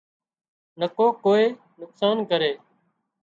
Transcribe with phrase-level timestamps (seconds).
[0.79, 1.45] نڪو ڪوئي
[1.79, 2.51] نقصان ڪري